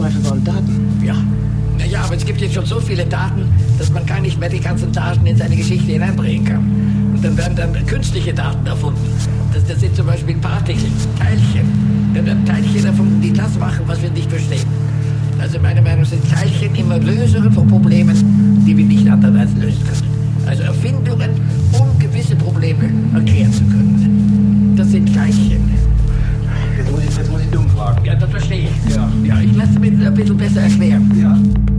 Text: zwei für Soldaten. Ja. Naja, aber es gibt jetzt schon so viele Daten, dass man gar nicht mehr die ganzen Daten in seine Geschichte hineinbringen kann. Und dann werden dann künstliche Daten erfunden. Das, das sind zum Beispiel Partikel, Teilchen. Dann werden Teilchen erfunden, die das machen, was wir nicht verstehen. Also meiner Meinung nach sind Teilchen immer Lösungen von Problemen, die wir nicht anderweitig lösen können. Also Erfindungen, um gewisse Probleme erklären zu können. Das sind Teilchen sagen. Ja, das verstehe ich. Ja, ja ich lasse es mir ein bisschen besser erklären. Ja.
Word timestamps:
zwei 0.00 0.10
für 0.10 0.20
Soldaten. 0.20 1.02
Ja. 1.04 1.14
Naja, 1.78 2.02
aber 2.04 2.16
es 2.16 2.24
gibt 2.24 2.40
jetzt 2.40 2.54
schon 2.54 2.66
so 2.66 2.80
viele 2.80 3.04
Daten, 3.06 3.42
dass 3.78 3.90
man 3.90 4.04
gar 4.06 4.20
nicht 4.20 4.38
mehr 4.38 4.48
die 4.48 4.60
ganzen 4.60 4.92
Daten 4.92 5.26
in 5.26 5.36
seine 5.36 5.56
Geschichte 5.56 5.92
hineinbringen 5.92 6.44
kann. 6.44 7.12
Und 7.14 7.24
dann 7.24 7.36
werden 7.36 7.56
dann 7.56 7.86
künstliche 7.86 8.32
Daten 8.32 8.66
erfunden. 8.66 9.00
Das, 9.52 9.66
das 9.66 9.80
sind 9.80 9.94
zum 9.96 10.06
Beispiel 10.06 10.36
Partikel, 10.36 10.88
Teilchen. 11.18 12.12
Dann 12.14 12.26
werden 12.26 12.44
Teilchen 12.44 12.84
erfunden, 12.84 13.20
die 13.20 13.32
das 13.32 13.58
machen, 13.58 13.82
was 13.86 14.00
wir 14.02 14.10
nicht 14.10 14.30
verstehen. 14.30 14.66
Also 15.38 15.58
meiner 15.58 15.80
Meinung 15.80 16.00
nach 16.00 16.08
sind 16.08 16.22
Teilchen 16.30 16.74
immer 16.74 16.98
Lösungen 16.98 17.50
von 17.52 17.66
Problemen, 17.66 18.62
die 18.66 18.76
wir 18.76 18.84
nicht 18.84 19.08
anderweitig 19.08 19.56
lösen 19.56 19.84
können. 19.84 20.46
Also 20.46 20.62
Erfindungen, 20.64 21.30
um 21.72 21.98
gewisse 21.98 22.36
Probleme 22.36 22.90
erklären 23.14 23.52
zu 23.52 23.64
können. 23.64 24.74
Das 24.76 24.90
sind 24.90 25.14
Teilchen 25.14 25.79
sagen. 27.94 28.04
Ja, 28.04 28.14
das 28.14 28.30
verstehe 28.30 28.68
ich. 28.68 28.94
Ja, 28.94 29.08
ja 29.24 29.40
ich 29.40 29.56
lasse 29.56 29.72
es 29.72 29.78
mir 29.78 30.06
ein 30.06 30.14
bisschen 30.14 30.36
besser 30.36 30.60
erklären. 30.60 31.12
Ja. 31.20 31.69